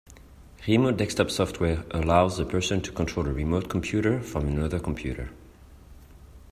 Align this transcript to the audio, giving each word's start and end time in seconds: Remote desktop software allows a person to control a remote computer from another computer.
Remote 0.67 0.97
desktop 0.97 1.29
software 1.29 1.85
allows 1.91 2.39
a 2.39 2.45
person 2.47 2.81
to 2.81 2.91
control 2.91 3.27
a 3.27 3.31
remote 3.31 3.69
computer 3.69 4.19
from 4.19 4.47
another 4.47 4.79
computer. 4.79 5.29